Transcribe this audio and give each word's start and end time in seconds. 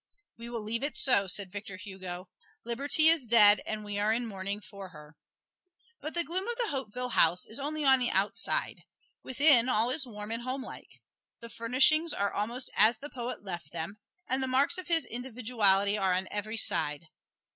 "We 0.35 0.49
will 0.49 0.63
leave 0.63 0.81
it 0.81 0.97
so," 0.97 1.27
said 1.27 1.51
Victor 1.51 1.75
Hugo; 1.77 2.27
"liberty 2.65 3.07
is 3.07 3.27
dead, 3.27 3.61
and 3.67 3.83
we 3.85 3.99
are 3.99 4.11
in 4.11 4.25
mourning 4.25 4.59
for 4.59 4.87
her." 4.89 5.15
But 5.99 6.15
the 6.15 6.23
gloom 6.23 6.47
of 6.47 6.57
Hauteville 6.71 7.09
House 7.09 7.45
is 7.45 7.59
only 7.59 7.85
on 7.85 7.99
the 7.99 8.09
outside. 8.09 8.83
Within 9.21 9.69
all 9.69 9.91
is 9.91 10.07
warm 10.07 10.31
and 10.31 10.41
homelike. 10.41 11.03
The 11.39 11.49
furnishings 11.49 12.15
are 12.15 12.33
almost 12.33 12.71
as 12.75 12.97
the 12.97 13.11
poet 13.11 13.43
left 13.45 13.73
them, 13.73 13.99
and 14.27 14.41
the 14.41 14.47
marks 14.47 14.79
of 14.79 14.87
his 14.87 15.05
individuality 15.05 15.99
are 15.99 16.13
on 16.13 16.27
every 16.31 16.57
side. 16.57 17.09